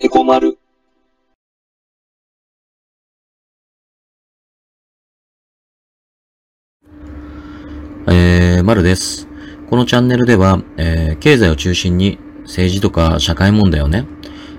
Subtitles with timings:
[0.00, 0.58] エコマル。
[8.10, 9.26] えー、まるです。
[9.68, 14.06] このチャンネルでは、えー経済を中心に政治とか社会問題をね、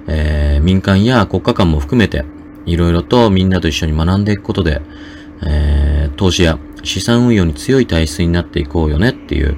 [0.08, 2.26] えー民間や国家間も含めて、
[2.66, 4.82] いろいろとみんなと一緒に学んでいくことで、
[5.44, 9.56] えー投資や資産運用に強い体質になっていこうよねっていう、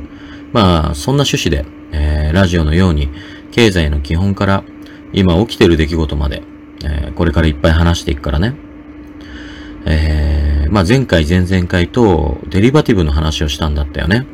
[0.54, 3.10] まあ、そんな趣旨で、えーラジオのように、
[3.52, 4.64] 経済の基本から、
[5.14, 6.44] 今起きてる出来事まで、
[6.84, 8.56] えーこれからいっぱい話していくからね。
[9.86, 14.26] えーまあ前回前々回とデリバティブの話をしたんだったよね。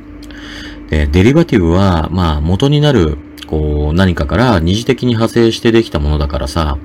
[0.90, 6.78] で、デリバティブは、まあ元になる、こう何かから二次的に派生してできたものだからさ、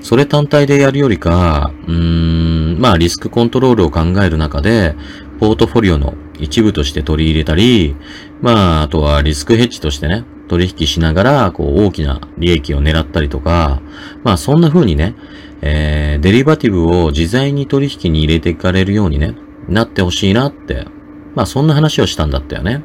[0.00, 4.94] それ単体でやるよりか、うーん、まあリスクコントロールを考える中で、
[5.40, 7.96] ポートフォリオの一部として取り入れたり、
[8.40, 13.80] まああとはリスクヘッジとしてね、取引しながら、こう大きな利益を狙ったりとか、
[14.24, 15.14] まあそんな風にね、
[15.60, 19.34] えー、デリバティブを自在に取引に入れていかれるようにね、
[19.68, 20.86] なってほしいなって、
[21.34, 22.82] まあそんな話をしたんだったよね。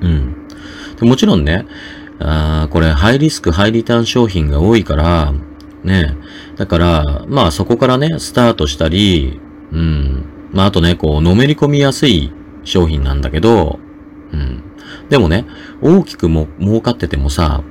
[0.00, 0.48] うん。
[0.98, 1.66] でもちろんね、
[2.18, 5.32] あーこれハイリスク、ハイリターン商品が多いから、
[5.84, 6.16] ね、
[6.56, 9.40] だから、まあそこからね、スタートしたり、
[9.72, 10.24] うん。
[10.52, 12.32] まああとね、こう、のめり込みやすい
[12.64, 13.78] 商品なんだけど、
[14.36, 14.62] うん。
[15.08, 15.46] でもね、
[15.80, 17.62] 大きくも儲かっててもさ、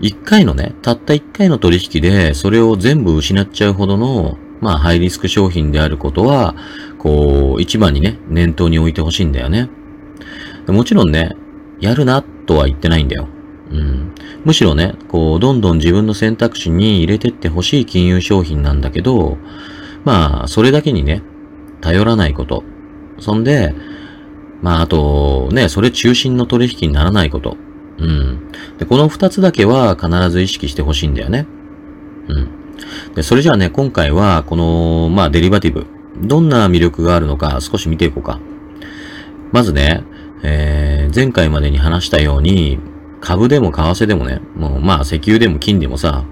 [0.00, 6.54] 一回のね、たった一回の取引で、それを全部失っちゃうほどの、まあ、ハイリスク商品であることは、
[6.98, 9.70] こう、一番にね、念頭に置いてほしいんだよね。
[10.66, 11.36] もちろんね、
[11.80, 13.28] やるな、とは言ってないんだよ。
[13.70, 14.12] うん。
[14.44, 19.38] むしろね、こう、どんどん自分の選択肢に入れてってほしい金融商品なんだけど、
[20.04, 21.22] まあ、それだけにね、
[21.80, 22.64] 頼らないこと。
[23.18, 23.74] そんで、
[24.64, 27.58] まあ、あと、ね、それ中心の取引にならないこと。
[27.98, 28.50] うん。
[28.78, 31.46] で、この二つだけは必ず意識してほしいんだよね。
[32.28, 32.48] うん。
[33.14, 35.86] で、それじゃあね、今回は、この、まあ、デリバティブ。
[36.16, 38.40] どんな魅力があるのか少し見ていこうか。
[39.52, 40.02] まずね、
[40.42, 42.78] えー、前回までに話したように、
[43.20, 46.24] 株でも為替でもね、もうまあ石油でも金でもさ、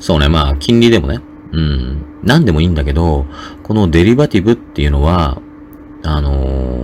[0.00, 1.20] そうね、まあ金利でもね、
[1.52, 3.26] うん、何でもいいんだけど、
[3.62, 5.40] このデリバティブっていうのは、
[6.02, 6.79] あのー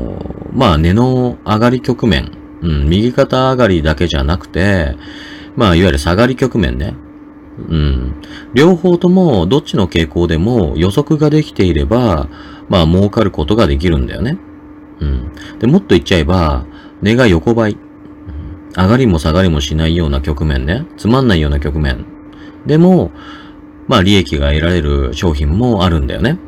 [0.57, 4.97] まあ値の上がり局面、うん、右肩上がりだけじゃなくて、
[5.55, 6.95] まあいわゆる下がり局面ね。
[7.69, 8.23] うん。
[8.55, 12.29] 両方ともどっちの傾向でも予測ができていれば、
[12.69, 14.39] まあ儲かることができるんだよね。
[15.01, 15.33] うん。
[15.59, 16.67] で、もっと言っちゃえば、
[17.03, 17.73] 値が横ばい。
[17.73, 17.79] うん
[18.79, 20.87] 上がりも下がりもしないような局面ね。
[20.99, 22.05] つまんないような局面。
[22.67, 23.11] でも、
[23.89, 26.39] まあ利益が得られる商品もあるんだよね。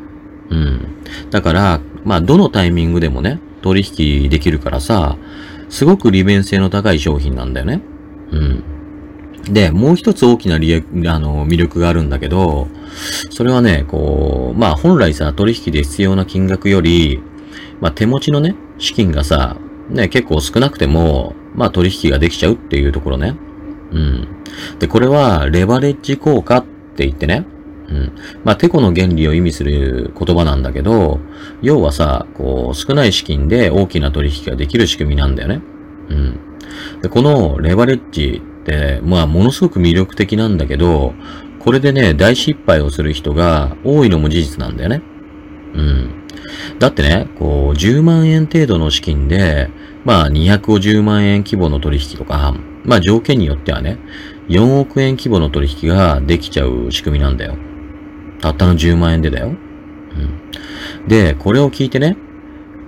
[0.51, 0.87] うん。
[1.31, 3.85] だから、まあどのタイミングでもね、取
[4.25, 5.17] 引できるからさ、
[5.69, 7.83] すごく利便性の高い商品なんだよね。
[8.31, 8.65] うん。
[9.53, 12.69] で、もう一つ大きな利益、あの、魅力があるんだけど、
[13.31, 17.21] それはね、こう、まあ本来さ、取引で必要な金額より、
[17.81, 19.57] まあ手持ちのね、資金がさ、
[19.89, 23.37] ね、結構少なくても、まあ取引ができちゃうっていうところね。
[23.91, 24.29] うん。
[24.79, 26.65] で、これは、レバレッジ効果っ
[26.97, 27.47] て言ってね、
[27.89, 28.13] うん。
[28.45, 31.21] まあ、テコの原理を意味する言葉なんだけど、
[31.63, 35.63] 要はさ、こう、少ない資金で大きな取引ができる仕組みなんだよね。
[36.11, 36.41] うん。
[37.03, 41.15] で、このレバレッジって、まあ、ものすごく魅力的なんだけど、
[41.61, 45.03] これでね、大失敗をする人が多いのも事実なんだよね。
[45.75, 46.11] うん。
[46.79, 49.71] だってね、こう、10万円程度の資金で、
[50.05, 52.55] まあ、250万円規模の取引とか、
[52.85, 53.99] まあ、条件によってはね、
[54.49, 57.57] 4億円規模の取引ができちゃう仕組みなんだよ。
[58.41, 59.49] たったの10万円でだよ。
[59.49, 61.09] うん。
[61.09, 62.17] で、これを聞いてね、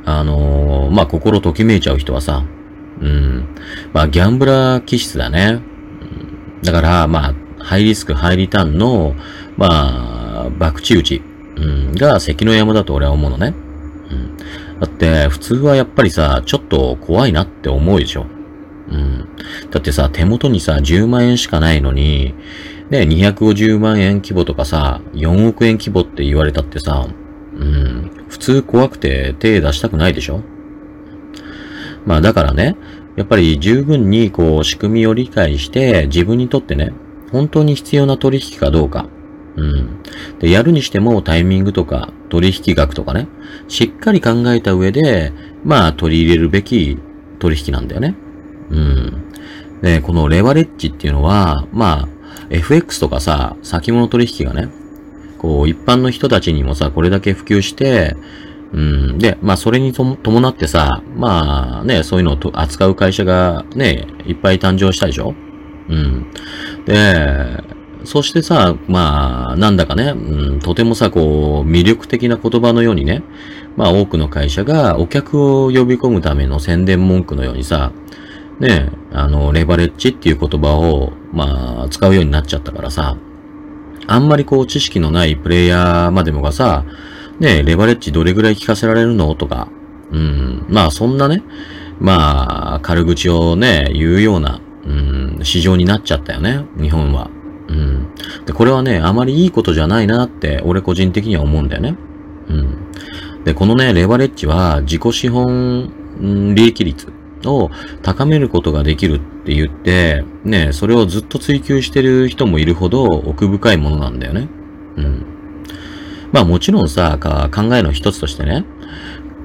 [0.04, 2.44] あのーまあ、心ときめいちゃう人はさ、
[3.00, 3.48] うん。
[3.92, 5.60] まあ、ギャンブラー気質だね。
[6.62, 9.14] だから、まあ、ハイリスク、ハイリターンの、
[9.56, 11.22] まあ、博打打ち、
[11.56, 13.54] うん、が関の山だと俺は思うのね。
[14.10, 14.36] うん。
[14.80, 18.26] だって、普通はやっぱりさ、ちょっと怖いなって思うでしょ。
[18.90, 19.28] うん。
[19.70, 22.34] だってさ、手元にさ、10万円しかないのに、
[22.90, 27.08] ね、250万円規模とかさ、4億円規模って言われたってさ、
[27.54, 30.42] うん、普通怖くて手出したくないでしょ？
[32.06, 32.76] まあだからね、
[33.16, 36.92] やっぱり十分にこう仕組みを理解して自分にとってね、
[37.30, 39.08] 本当に必要な取引かどうか。
[39.56, 40.02] うん。
[40.38, 43.28] で、やるにしてもタイミングとか取引額とかね、
[43.68, 45.32] しっかり考えた上で、
[45.64, 46.98] まあ取り入れるべき
[47.38, 48.14] 取引なんだよね。
[48.70, 49.24] うん。
[49.82, 52.08] で、このレバレッジっていうのは、まあ、
[52.50, 54.68] FX とかさ、先物取引がね、
[55.38, 58.16] こう、一般の人たちにもさ、これだけ普及して、
[58.72, 59.18] うん。
[59.18, 65.34] で、まあ、それに伴ってさ、まあ、ね、そういうのを扱う会社がね、いっぱい誕生したでしょ？
[65.88, 66.26] うん。
[66.84, 67.64] で、
[68.04, 73.22] そしてさ、まあ、なんだかね、うん、とてもさ、こう、魅力的な言葉のようにね、
[73.76, 77.92] まあ多くの会社がお客を呼び込むための宣伝文句のようにさ、
[78.58, 83.16] ね、あの、レバレッジっていう言葉を、まあ、使うようになっちゃったからさ、
[84.06, 86.84] あんまりこう、知識のないプレイヤーまでもがさ、
[87.38, 89.34] ね、レバレッジどれぐらい聞かせられるの？
[89.34, 89.68] とか、
[90.12, 91.42] うん、まあそんなね、
[91.98, 97.30] まあ、軽口をね、言うような、うん、市場になっちゃったよね、日本は。
[97.68, 98.14] うん。
[98.46, 101.96] で、これはね、あまりいいことじゃないなって、俺個人的には思うんだよね。
[102.48, 103.44] うん。
[103.44, 105.90] で、このね、レバレッジは自己資本、
[106.54, 107.12] 利益率
[107.44, 107.70] を
[108.02, 114.48] 高めることができるって言って、ね、それをずっと追求してる人もいるほど奥深いものなんだよね。
[114.96, 115.26] うん。
[116.32, 118.64] まあもちろんさ、考えの一つとしてね、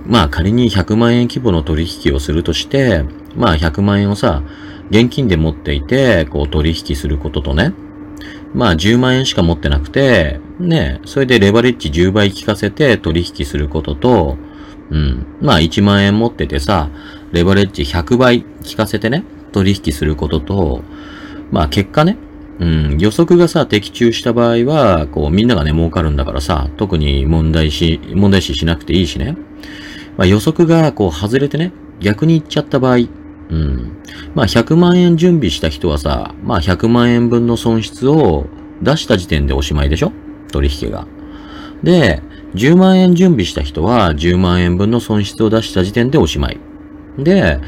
[0.06, 3.03] まあ仮に100万円規模の取引をするとして、
[3.36, 4.44] まあ100万円をさ、
[4.92, 7.74] 現金で持っていて、こう取引することとね、
[8.53, 14.38] まあ10万円しか持ってなくて、ね、それでレバレッジ10倍効かせて取引することと、
[14.92, 16.89] うん、まあ1万円持っててさ、
[17.35, 18.47] レバレッジ100倍効
[18.77, 20.81] かせてね、取引することと、
[21.51, 22.17] まあ結果ね、
[22.59, 29.35] うん、予測がさ、的中した場合は、こうみんながね、儲かるんだからさ、特に問題し、問題視しなくていいしね。
[30.17, 33.97] まあ予測がこう外れてね、逆に行っちゃった場合、うん。
[34.33, 38.47] まあ100万円準備した人はさ、まあ100万円分の損失を
[38.81, 40.13] 出した時点でおしまいでしょ？
[40.51, 41.05] 取引が。
[41.83, 42.21] で、
[42.55, 46.57] 10万円準備した人は10万円分の損失を出した時点でおしまい。
[47.17, 47.59] で、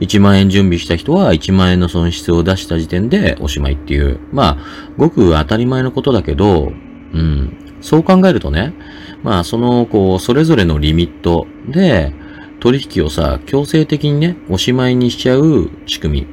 [0.00, 4.18] 1万円準備した人は1万円の損失を出した時点でおしまいっていう。
[4.32, 6.72] まあ、ごく当たり前のことだけど、
[7.12, 7.56] うん。
[7.80, 8.74] そう考えるとね、
[9.22, 12.12] まあ、その、こう、それぞれのリミットで、
[12.60, 16.26] 取引をさ、強制的にね、おしまいにしちゃう仕組み。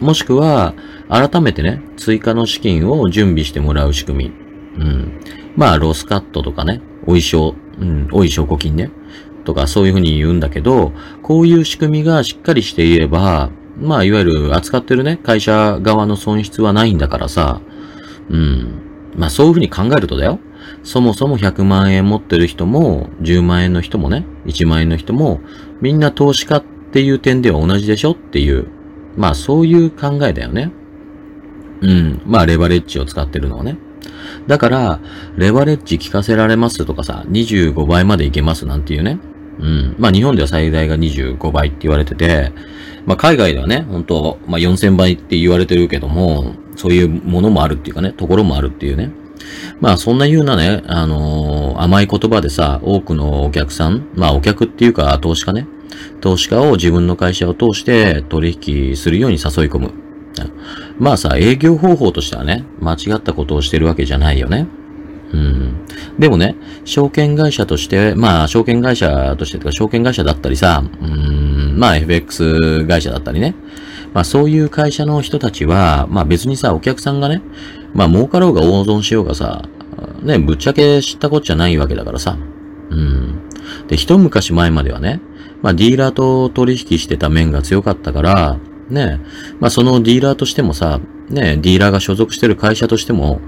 [0.00, 0.74] もしくは、
[1.08, 4.30] 改めてね、追加の資金を準備してもらう仕組
[4.76, 4.84] み。
[4.84, 5.20] うん。
[5.56, 8.90] まあ、ロスカットとかね、お衣装、うん、お衣装古金ね。
[9.44, 10.92] とか、そういうふうに言うんだけど、
[11.22, 13.50] こういう仕組みがしっかりしていれば、
[13.80, 17.60] まあ、いわゆる扱ってるね、会社側の損失はないんだからさ、
[18.30, 18.82] うん。
[19.16, 20.38] まあ、そういうふうに考えるとだよ。
[20.84, 25.40] そもそも100万円持ってる人も、10万円の人もね、1万円の人も、
[25.80, 28.12] みんな投資家っていう点では同じでしょ？
[28.12, 28.66] っていう、
[29.16, 30.70] まあそういう考えだよね。
[31.80, 32.22] うん。
[32.26, 33.76] まあレバレッジを使ってるのはね。
[34.46, 35.00] だから、
[35.36, 39.18] レバレッジ効かせられますとかさ、25倍までいけますなんていうね。
[39.58, 39.96] うん。
[39.98, 42.52] まあ日本では最大が25倍って言われてて、
[43.06, 49.10] まあ海外ではね、本当まあ4000倍って言われてるけども、そういうものもあるっていうかね、ところもあるっていうね。
[49.80, 55.66] まあそんなようなね、あのー、甘い言葉でさ、多くのお客さん、まあお客っていうか投資家ね、
[56.20, 59.92] 投資家を自分の会社を通して取引するように誘い込む。
[60.98, 64.66] まあさ、営業方法としてはね、間違ったことをしてるわけじゃないよね。
[65.32, 65.86] うん。
[66.18, 73.54] でもね、証券会社として、まあ、証券会社としてとか、証券会社だったりさ、うん、まあ、FX 会社だったりね。
[74.12, 77.42] まあ、そういう会社の人たちは、まあ別にさ、お客さんがね、
[77.94, 79.62] まあ儲かろうが大損しようがさ、
[80.22, 82.36] ね、ぶっちゃけ知ったこっちゃないわけだからさ。
[82.90, 83.48] うん。
[83.88, 85.20] で、一昔前まではね、
[85.62, 88.58] まあディーラーと取引してた面が強かったから、
[88.90, 89.20] ね、
[89.60, 91.00] まあそのディーラーとしてもさ、
[91.30, 93.40] ね、ディーラーが所属してる会社としても、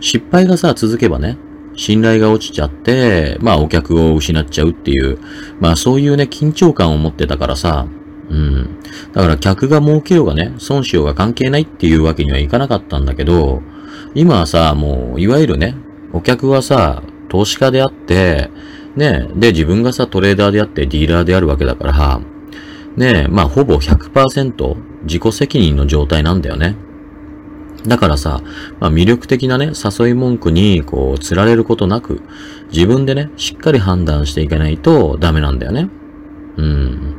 [0.00, 1.38] 失敗がさ、続けばね、
[1.76, 5.18] 信頼が落ちちゃって、まあお客を失っちゃうっていう、
[5.60, 7.86] まあそういうね、緊張感を持ってたからさ、
[8.30, 8.80] うん。
[9.12, 13.62] だから客が儲けようがね、損しようが関係ないっていうわけにはいかなかったんだけど、
[14.14, 15.74] 今はさ、もう、いわゆるね、
[16.12, 18.50] お客はさ、投資家であって、
[18.96, 22.20] ね、で、自分がさ、トレーダーであってディーラーであるわけだから、
[22.96, 26.76] ね、まあ、ほぼ100%自己責任の状態なんだよね。
[27.86, 28.40] だからさ、
[28.80, 32.22] まあ、魅力的なね、誘い文句に、こう、釣られることなく、
[32.72, 35.90] 自分でね、しっかり判断していかないとダメなんだよね。
[36.56, 37.14] うん。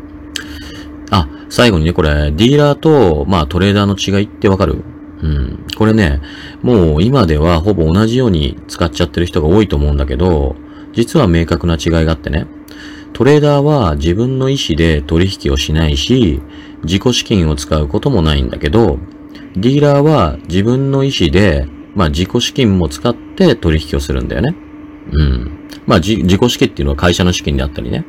[1.11, 4.83] あ、最後にね、これ、ディーラーと、まあ、トレーダーの違いってわかる？
[5.21, 5.65] うん。
[5.77, 6.21] これね、
[6.61, 10.55] もう今ではほぼ同じように使っちゃってる人が多いと思うんだけど、
[10.93, 12.47] 実は明確な違いがあってね。
[13.13, 16.41] トレーダーは自分の意思で取引をしないし、
[16.83, 18.99] 自己資金を使うこともないんだけど、
[19.57, 24.55] ディーラーは自分の意思で、まあ自己資金も使って取引をするんだよね。
[25.11, 25.69] うん。
[25.85, 28.05] まあ自己資金っていうのは会社の資金であったりね。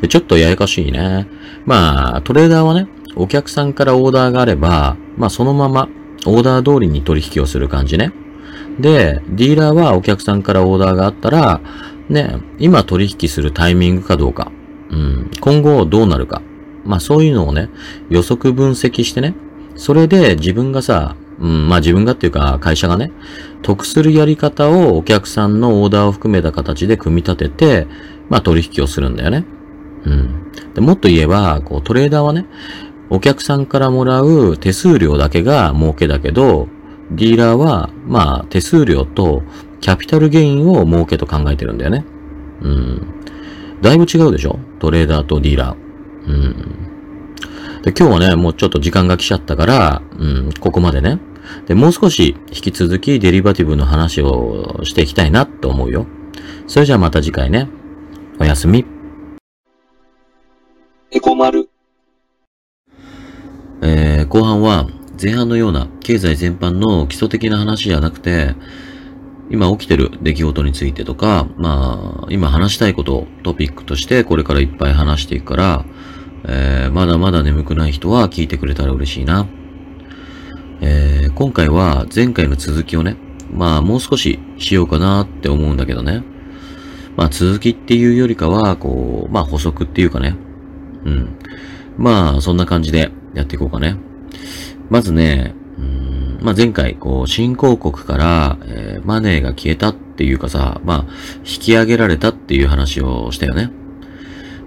[0.00, 1.28] でちょっとややこしいね。
[1.64, 5.88] まあ、トレーダーはね、お客さんからオーダーがあれば、まあそのまま
[6.26, 8.12] オーダー通りに取引をする感じね。
[8.78, 11.60] で、ディーラーはお客さんからオーダーがあったら、
[12.08, 14.52] ね、今取引するタイミングかどうか、
[14.90, 16.42] うん、今後どうなるか。
[16.84, 17.70] まあそういうのをね、
[18.10, 19.34] 予測分析してね、
[19.76, 23.12] それで自分がさ、うん、まあ自分がっていうか会社がね、
[23.62, 27.86] 得するやり方をお客さんのオーダーを含めた形で組み立てて、
[28.28, 29.44] まあ取引をするんだよね。
[30.04, 30.52] うん。
[30.74, 32.46] でもっと言えば、こうトレーダーはね、
[33.10, 36.68] お客さんからもらう手数料だけが儲けだけど、
[37.10, 39.42] ディーラーは、まあ手数料と
[39.80, 42.04] キャピタルゲインを儲けと考えてるんだよね。
[42.62, 43.06] うん。
[43.82, 44.58] だいぶ違うでしょ？
[44.78, 45.76] トレーダーとディーラー。
[46.28, 46.85] うん。
[47.86, 51.20] で、今日はね、もうちょっと時間が来ちゃったから、うん、ここまでね。
[51.66, 56.04] で、もう少し引き続きデリバティブの話をしていきたいなと思うよ。
[56.66, 57.68] それじゃあまた次回ね。
[58.40, 58.84] おやすみ。
[61.12, 61.70] エコ丸。
[63.82, 64.88] えー、後半は
[65.22, 68.56] 前半のような経済全般の基礎的な話じゃなくて、
[69.48, 75.84] 今起きてる出来事についてとか、まあ、今話したいことをトピックとしてこれからいっぱい話していくから、
[76.44, 79.46] えー、まだまだ眠くない人は聞いてくれたら嬉しいな。
[80.80, 83.16] えー、今回は前回の続きをね、
[83.52, 86.22] まあもう少ししようかなって思うんだけどね。
[87.16, 90.36] まあ続きっていうよりかは、こう、まあ補足っていうかね。
[91.04, 91.38] うん。
[91.96, 93.96] まあそんな感じでやっていこうかね。
[94.90, 103.70] まずね、うんまあ前回、こう、新興国から、えー、マネーが消えたっていうかさ、まあ、引き上げられたっていう話をしたよね。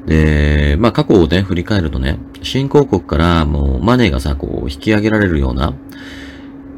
[0.09, 5.75] で、まあ過去をね、振り返るとね、新興国からもうマネーがさ、こう引き上げられるような、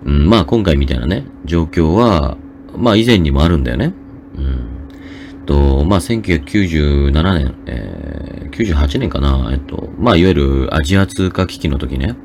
[0.06, 2.38] うん、まあ今回みたいなね、状況は、
[2.76, 3.94] まあ以前にもあるんだよね。
[4.36, 5.46] うん。
[5.46, 12.18] と、まあ1997年、えー、98年かな、えっと、まあいわゆるアジア通貨危機の時ね。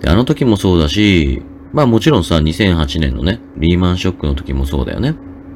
[0.00, 5.14] で、あの時もそうだし、まあもちろんさ、2008年のね、リーマンショックの時もそうだよね。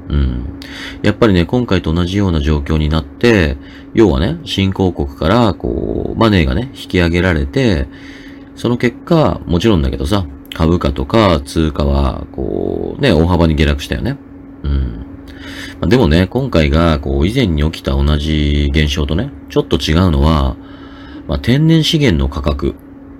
[0.08, 0.60] うん。
[1.02, 3.56] やっぱりね、今回と同じような状況になって、
[3.94, 7.86] 要はね、新興国から、こう、マネーがね、引き上げられて、
[8.56, 14.16] その結果、もちろんだけどさ、株価とか通貨は、こう、ね、大幅に下落したよね。
[14.62, 15.06] うん。
[15.80, 20.56] まあ、でもね、今回が、こう、以前に起きた同じ現象とね、ちょっと違うのは、
[21.26, 22.74] まあ、天然資源の価格。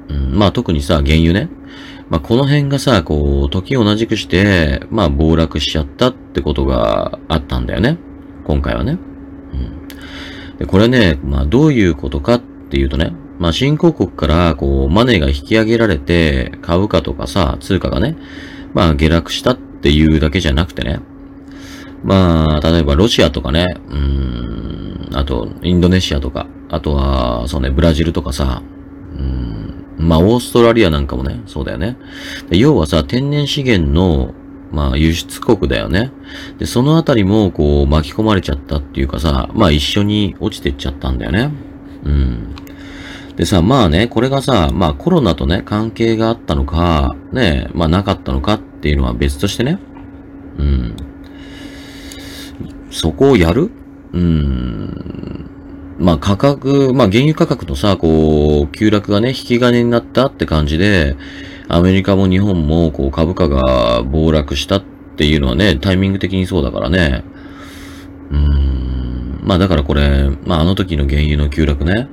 [0.09, 1.49] うん、まあ、特にさ、原油ね。
[2.13, 7.97] まあ、この辺がさ、こう、時を同じくして、まあ、暴落しちゃったってことがあったんだよね。
[8.45, 8.99] 今回はね。
[9.55, 9.57] う
[10.55, 10.59] ん。
[10.59, 18.19] で、これね、まあ、どういうことかっていうとね、まあ、新興国から、こう、マネーが引き上げられて、株価とかさ、通貨がね、
[18.75, 21.01] まあ、下落したっていうだけじゃなくてね、
[22.05, 28.63] まあ、例えばロシアとかね、うん、あと、インドネシアとか、あとは、そうね、ブラジルとかさ、
[30.03, 31.97] まあ、オーストラリアなんかもね、そうだよね。
[32.51, 34.35] 要はさ、天然資源の、
[34.73, 36.13] まあ、輸出国だよね。
[36.59, 41.51] で、そのあたりも、こう、巻き込まれちゃったっていうかさ、まあ、一緒に落ちてっちゃったんだよね。
[42.05, 42.55] うん。
[43.37, 49.79] でさ、まあね、これがさ、まあコロナとね、関係があったのか、ね、まあなかったのかっていうのは別としてね。
[50.59, 50.97] うん。
[52.91, 53.71] そこをやる？
[54.13, 55.51] うん。
[55.99, 61.17] まあ価格、まあ原油価格のさ、こう、急落がね、引き金になったって感じで、
[61.69, 64.83] アメリカも日本もこう株価が暴落したっ
[65.17, 67.25] ていうのはね、タイミング的にそうだからね。
[68.31, 69.41] うーん。
[69.43, 72.09] まあだからこれ、まああの時の原油の急落ね。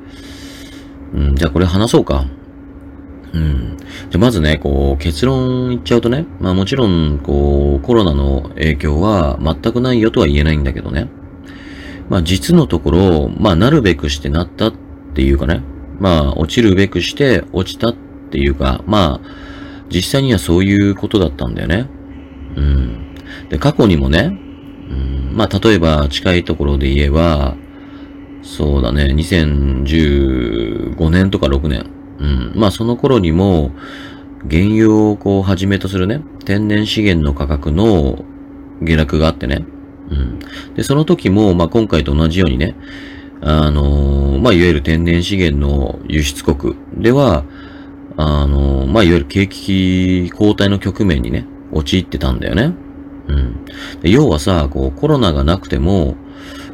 [1.14, 2.26] うん、じゃあこれ話そうか。
[3.34, 3.78] うん。
[3.78, 11.10] じゃあまずね、こう、結論言っちゃうとね、まあもちろん、こう、コロナの影響は全くないよとは言えないんだけどね。
[12.10, 14.74] まあ実のところ、まあなるべくしてなったっ
[15.14, 15.62] ていうかね、
[16.00, 17.96] まあ落ちるべくして落ちたっ
[18.32, 19.30] ていうか、まあ
[19.90, 21.88] 実際にはそういうことだったんだよね。
[22.56, 23.16] うん。
[23.50, 24.38] で、過去にもね、
[24.90, 27.56] うん、まあ例えば近いところで言えば、
[28.42, 31.86] そうだね、2015年とか6年。
[32.20, 32.52] うん。
[32.56, 33.72] まあその頃にも、
[34.50, 38.24] 原油をこうはじめとするね、天然資源の価格の
[38.82, 39.66] 下落があってね。
[40.12, 40.40] うん。
[40.76, 42.76] で、その時も、まあ、今回と同じようにね、
[43.42, 47.44] あのー、まあ、いわゆる天然資源の輸出国では、
[48.18, 52.74] あのー、まあ、いわゆる景気後退の局面にね、陥ってたんだよね。
[53.28, 53.66] うん。
[54.02, 56.16] で要はさ、こう、コロナがなくても、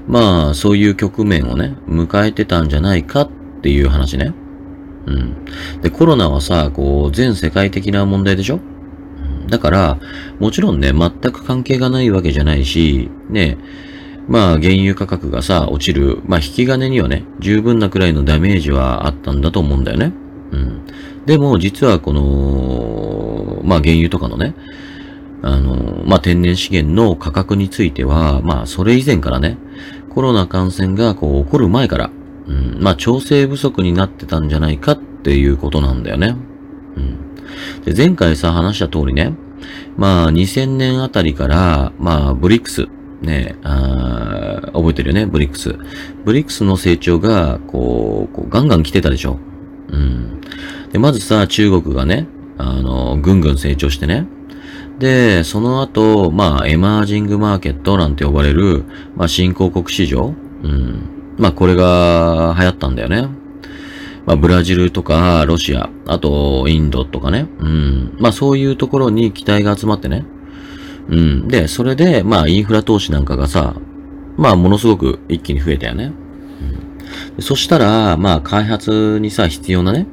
[0.08, 3.30] まあ、そういう局面をね、迎えてたんじゃないかっ
[3.62, 4.34] ていう話ね。
[5.06, 5.36] うん。
[5.82, 8.60] で、コロナはさ、こう、全世界的な問題でしょ？
[9.48, 10.00] だから、
[10.40, 13.58] もちろんね、全く関係がないわけじゃないし、ね、
[14.28, 20.14] まあ原油価格がさ、落ちる、まあ引き金にはね、十分なくらいのダメージはあったんだと思うんだよね。
[20.52, 20.82] うん。
[21.26, 24.56] でも、実はこの、まあ原油とかのね、
[25.42, 29.58] あの、まあ天然資源の価格については、まあそれ以前からね、
[30.10, 32.10] コロナ感染がこう起こる前から、
[32.48, 36.36] うん、まあ調整不足になってたんじゃないかっていうことなんだよね。
[36.96, 37.25] うん。
[37.84, 39.34] で、前回さ、話した通りね、
[39.98, 42.88] まあ、2000年あたりから、まあ、ブリックス、
[43.22, 45.76] ね、あ覚えてるよね、ブリックス。
[46.24, 49.40] ブリックスの成長が、こう、こうガンガン来てたでしょ。
[49.90, 50.42] うん。
[50.92, 54.28] で、まずさ、中国がね、あの、ぐんぐん成長してね。
[55.00, 58.84] で、その後、まあ、エマージングマーケットなんて呼ばれる、
[59.16, 60.34] まあ、新興国市場。
[60.64, 61.36] うん。
[61.38, 63.28] まあ、これが流行ったんだよね。
[64.26, 67.48] まあ、ブラジルとか、ロシア、あと、インドとかね。
[67.60, 68.18] うん。
[68.20, 70.26] まあ、そういうところに期待が集まってね。
[71.10, 71.48] うん。
[71.48, 73.76] で、それで、まあ、インフラ投資なんかがさ、
[74.38, 76.12] まあ、ものすごく一気に増えたよね。
[77.38, 80.08] うん、そしたら、まあ、開発にさ、必要なね、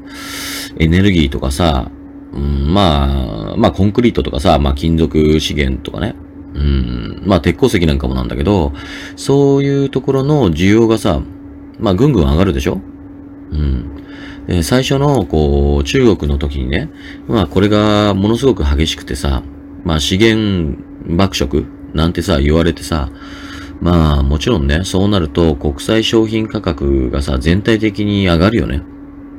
[0.78, 1.90] エネルギーとかさ、
[2.34, 6.14] うん、まあ、まあ、コンクリートとかさ、まあ、金属資源とかね。
[6.54, 8.72] うん、まあ、鉄鉱石なんかもなんだけど、
[9.16, 11.22] そういうところの需要がさ、
[11.78, 12.80] まあ、ぐんぐん上がるでしょ
[13.50, 14.01] うん。
[14.62, 16.90] 最初の、こう、中国の時にね、
[17.28, 19.42] まあ、これがものすごく激しくてさ、
[19.84, 23.10] まあ、資源爆食なんてさ、言われてさ、
[23.80, 28.82] まあ、もちろんね、そうなると国際商品価格がさ、全体的に上がるよね。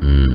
[0.02, 0.30] うん。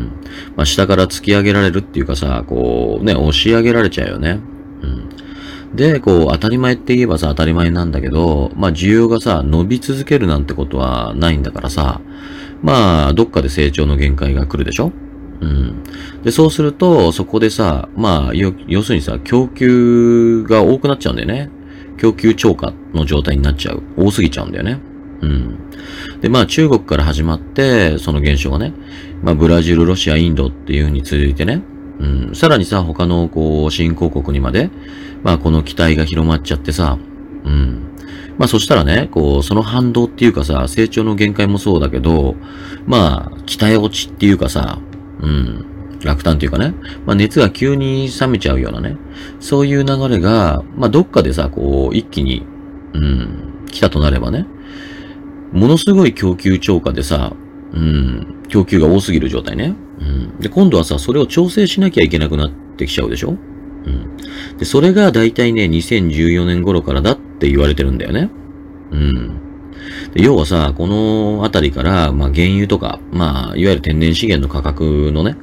[0.56, 4.40] まあ、下から突き上げられるっていうかさ、こう、ね、押し上げられちゃうよね。
[4.82, 5.76] うん。
[5.76, 12.00] で、こう、当たり前って言えばさ、当たり前なんだけど、まあ、需要がさ、伸び続けるなんてことはないんだからさ、
[12.62, 14.92] まあ、どっかで成長の限界が来るでしょ？
[15.40, 15.82] うん。
[16.24, 21.50] で、そうすると、そこでさ、まあ、要するにさ、供給が多くなっちゃうんだよね。
[21.96, 23.82] 供給超過の状態になっちゃう。
[23.96, 24.80] 多すぎちゃうんだよね。
[25.20, 25.58] うん。
[26.20, 28.72] で、まあ中国から始まって、その現象がね、
[29.22, 31.62] まあブラジル、ロシア、インドっていう風に続いてね、
[31.98, 34.70] うん、さらにさ、他のこう、新興国にまで、
[35.24, 36.98] まあこの期待が広まっちゃってさ、
[37.44, 37.87] うん。
[38.38, 42.36] まあそしたらね、こう、その反動っていうかさ、成長の限界もそうだけど、
[42.86, 44.78] まあ、期待落ちっていうかさ、
[45.20, 45.66] うん、
[46.04, 46.72] 落胆っていうかね、
[47.04, 48.96] まあ熱が急に冷めちゃうようなね、
[49.40, 52.46] そういう流れが、まあどっかでさ、こう、一気に、
[52.94, 54.46] うん、来たとなればね、
[55.52, 57.32] ものすごい供給超過でさ、
[57.72, 59.74] うん、供給が多すぎる状態ね。
[60.00, 60.38] うん。
[60.38, 63.30] で、今度はさ、それを調整しなきゃいけなくなってきちゃうでしょ？
[63.84, 64.16] うん。
[64.56, 68.30] で、それが大体ね、2014年頃からだっって言われてるんだよね。
[68.90, 69.40] うん。
[70.12, 75.36] で要はさ、このあたりから、まあ原油とか、まあ、いわゆる天然資源の価格のね、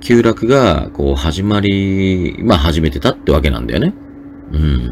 [0.00, 3.94] 急落が、こう、始まり、まあ始めてたってわけなんだよね。
[4.52, 4.88] うん。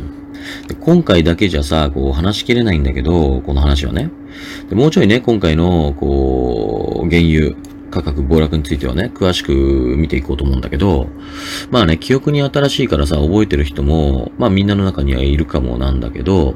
[0.68, 4.10] で今回だけじゃさ、こう話しきれないんだけど、この話はね。
[4.70, 7.54] でもうちょいね、今回の、こう、原油
[7.90, 11.08] 価格暴落についてはね、詳しく見ていこうと思うんだけど、
[11.70, 16.54] まあね、記憶に新しいからさ、覚えてる人も、まあみんなの中にはいるかもなんだけど、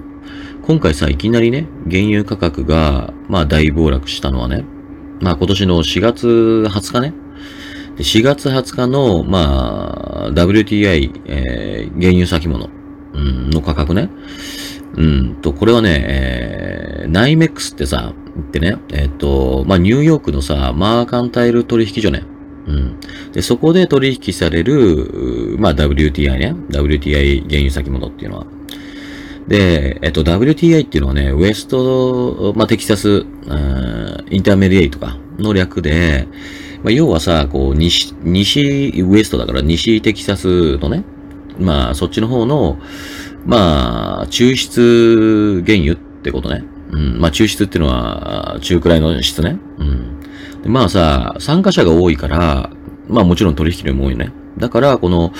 [0.63, 4.65] 今回さ、いきなりね、原油価格が、まあ大暴落したのはね、
[5.21, 6.27] まあ今年の4月
[6.69, 7.15] 20日ね、
[8.03, 12.71] 4月20日の、まあ、WTI、えー、原油先物、
[13.13, 14.09] うん、の価格ね。
[14.97, 22.25] うんと、これはね、えー、ナイメックスってさ、ってね、えっ、と、まあ、ニューヨークのさ、マーカンタイル取引所ね。
[22.67, 23.01] うん。
[23.33, 26.55] で、そこで取引される、まあ、WTI ね。
[26.71, 28.47] WTI 原油先物っていうのは。
[29.49, 36.29] で、えっと、WTI っていうのはね、ウエスト、まあ、テキサス、うんインターメディエイとかの略で、
[36.83, 41.05] まあ、要はさ、こう、西、西ウエストだから西テキサスのね、
[41.59, 42.79] まあ、そっちの方の、
[43.45, 46.65] まあ、抽出原油ってことね。
[46.93, 47.21] うん。
[47.21, 49.59] まあ、抽出っていうのは、中くらいの質ね。
[49.79, 50.21] うん。
[50.63, 52.71] でまあさ、参加者が多いから、
[53.09, 54.33] まあもちろん取引量も多いよね。
[54.59, 55.33] だから、この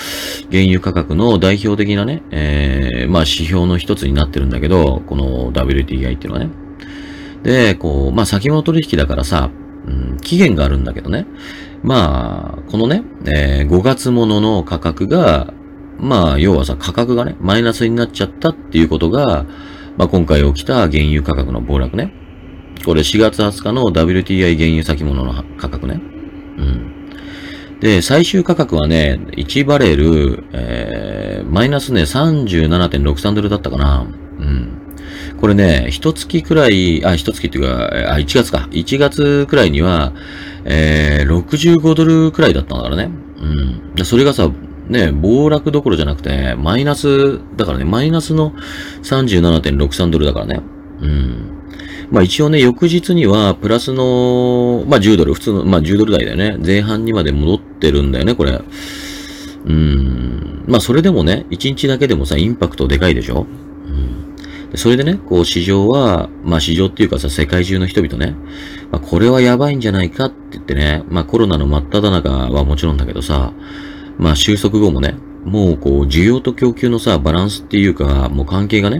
[0.49, 6.49] 原油価格の代表的なね、えー、まあ指標の一つになってるんだけど、この WTI っていうのはね。
[7.43, 9.51] で、こう、まあ先物取引だからさ、
[9.87, 11.25] うん、期限があるんだけどね。
[11.83, 15.53] まあ、このね、えー、5月ものの価格が、
[15.97, 19.45] まあ、要はさ、価格がね、マイナスになっちゃったっていうことが、
[19.97, 22.13] まあ今回起きた原油価格の暴落ね。
[22.85, 26.01] これ4月20日の WTI 原油先物の価格ね。
[26.57, 26.91] うん。
[27.79, 34.07] で、最終価格はね、1バレル、えー、マイナスね、37.63ドルだったかな。
[34.39, 34.81] うん。
[35.39, 38.67] これね、一月くらい、あ、一月っていうか、あ、1月か。
[38.71, 40.13] 1月くらいには、
[40.65, 43.09] えー、65ドルくらいだったんだからね。
[43.97, 44.05] うん。
[44.05, 44.51] それがさ、
[44.91, 48.53] ね、暴落どころじゃなくて、マイナス、だからね、マイナスの
[49.03, 50.61] 37.63ドルだからね。
[51.01, 51.51] うん。
[52.11, 56.57] まあ一応ね、翌日には、プラスの、まあ10ドル、普通の、まあ10ドル台だよね。
[56.63, 58.61] 前半にまで戻ってるんだよね、これ。
[59.65, 60.63] うん。
[60.67, 63.47] まあそれでもね、1日だけでもさ、インパクトでかいでしょ？
[63.85, 64.21] うん
[64.75, 68.35] それでね、こう市場は、まあ市場っていうかさ、世界中の人々ね、
[68.89, 73.51] まあこれはやばいんじゃないかって言ってね、まあコロナの真っ只中はもちろんだけどさ、
[74.21, 78.99] まあ収束後もね、もうこう、需要と供給のさ、バランスっていうか、もう関係がね、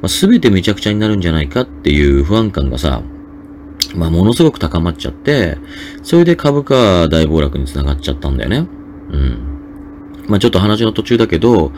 [0.00, 3.02] まあ、全てめちゃくちゃになるんじゃないかっていう不安感がさ、
[3.94, 5.58] まあ、ものすごく高まっちゃって、
[6.02, 8.66] それで株価大暴落につながっちゃったんだよね。
[9.10, 10.24] うん。
[10.28, 11.72] まあ、ちょっと話の途中だけど、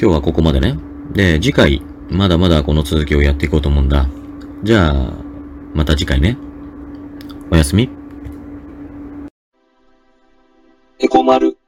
[0.00, 0.78] 今日はここまでね。
[1.12, 4.08] で、次回、まだまだこの続きをやっていこうと思うんだ。
[4.62, 5.12] じゃあ、
[5.74, 6.38] また次回ね。
[7.50, 7.90] おやすみ。
[10.98, 11.58] エコマル